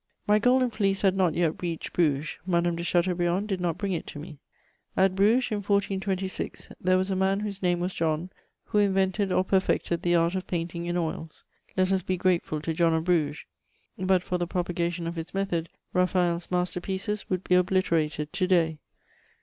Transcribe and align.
My 0.25 0.39
Golden 0.39 0.71
Fleece 0.71 1.03
had 1.03 1.15
not 1.15 1.35
yet 1.35 1.61
reached 1.61 1.93
Bruges, 1.93 2.37
Madame 2.43 2.75
de 2.75 2.81
Chateaubriand 2.83 3.47
did 3.47 3.61
not 3.61 3.77
bring 3.77 3.91
it 3.91 4.07
to 4.07 4.17
me. 4.17 4.39
At 4.97 5.15
Bruges, 5.15 5.51
in 5.51 5.57
1426, 5.57 6.69
"there 6.81 6.97
was 6.97 7.11
a 7.11 7.15
man 7.15 7.41
whose 7.41 7.61
name 7.61 7.79
was 7.79 7.93
John," 7.93 8.31
who 8.63 8.79
invented 8.79 9.31
or 9.31 9.43
perfected 9.43 10.01
the 10.01 10.15
art 10.15 10.33
of 10.33 10.47
painting 10.47 10.87
in 10.87 10.97
oils: 10.97 11.43
let 11.77 11.91
us 11.91 12.01
be 12.01 12.17
grateful 12.17 12.59
to 12.61 12.73
John 12.73 12.95
of 12.95 13.03
Bruges; 13.03 13.45
but 13.95 14.23
for 14.23 14.39
the 14.39 14.47
propagation 14.47 15.05
of 15.05 15.17
his 15.17 15.35
method, 15.35 15.69
Raphael's 15.93 16.49
master 16.49 16.81
pieces 16.81 17.29
would 17.29 17.43
be 17.43 17.53
obliterated 17.53 18.33
to 18.33 18.47
day. 18.47 18.79